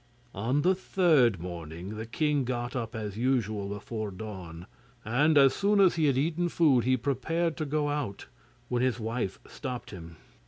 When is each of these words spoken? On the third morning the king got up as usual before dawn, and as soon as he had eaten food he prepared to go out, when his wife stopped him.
On 0.33 0.63
the 0.63 0.73
third 0.73 1.39
morning 1.39 1.95
the 1.95 2.07
king 2.07 2.43
got 2.43 2.75
up 2.75 2.95
as 2.95 3.19
usual 3.19 3.69
before 3.69 4.09
dawn, 4.09 4.65
and 5.05 5.37
as 5.37 5.53
soon 5.53 5.79
as 5.79 5.93
he 5.93 6.05
had 6.07 6.17
eaten 6.17 6.49
food 6.49 6.85
he 6.85 6.97
prepared 6.97 7.55
to 7.57 7.65
go 7.65 7.87
out, 7.87 8.25
when 8.67 8.81
his 8.81 8.99
wife 8.99 9.37
stopped 9.47 9.91
him. 9.91 10.15